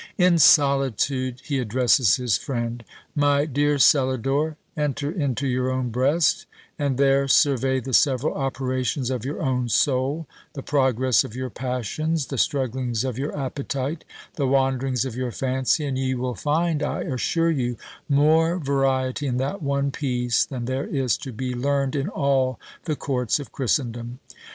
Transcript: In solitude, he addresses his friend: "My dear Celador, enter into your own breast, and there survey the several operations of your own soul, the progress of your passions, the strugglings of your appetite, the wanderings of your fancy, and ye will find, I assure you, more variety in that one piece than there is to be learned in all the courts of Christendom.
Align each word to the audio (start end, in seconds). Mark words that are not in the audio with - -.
In 0.17 0.39
solitude, 0.39 1.41
he 1.45 1.59
addresses 1.59 2.15
his 2.15 2.35
friend: 2.35 2.83
"My 3.13 3.45
dear 3.45 3.75
Celador, 3.75 4.55
enter 4.75 5.11
into 5.11 5.45
your 5.45 5.69
own 5.69 5.91
breast, 5.91 6.47
and 6.79 6.97
there 6.97 7.27
survey 7.27 7.79
the 7.79 7.93
several 7.93 8.33
operations 8.33 9.11
of 9.11 9.23
your 9.25 9.43
own 9.43 9.69
soul, 9.69 10.25
the 10.53 10.63
progress 10.63 11.23
of 11.23 11.35
your 11.35 11.51
passions, 11.51 12.25
the 12.25 12.39
strugglings 12.39 13.03
of 13.03 13.19
your 13.19 13.37
appetite, 13.37 14.03
the 14.37 14.47
wanderings 14.47 15.05
of 15.05 15.15
your 15.15 15.31
fancy, 15.31 15.85
and 15.85 15.99
ye 15.99 16.15
will 16.15 16.33
find, 16.33 16.81
I 16.81 17.01
assure 17.01 17.51
you, 17.51 17.77
more 18.09 18.57
variety 18.57 19.27
in 19.27 19.37
that 19.37 19.61
one 19.61 19.91
piece 19.91 20.45
than 20.45 20.65
there 20.65 20.87
is 20.87 21.15
to 21.19 21.31
be 21.31 21.53
learned 21.53 21.95
in 21.95 22.09
all 22.09 22.59
the 22.85 22.95
courts 22.95 23.39
of 23.39 23.51
Christendom. 23.51 24.17